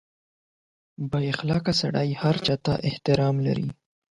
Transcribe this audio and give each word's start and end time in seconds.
•بااخلاقه 1.11 1.73
سړی 1.81 2.09
هر 2.21 2.35
چا 2.45 2.55
ته 2.65 2.73
احترام 2.89 3.35
لري. 3.45 3.69